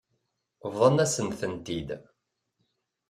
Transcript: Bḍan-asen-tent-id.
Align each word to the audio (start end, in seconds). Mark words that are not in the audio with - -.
Bḍan-asen-tent-id. 0.71 1.89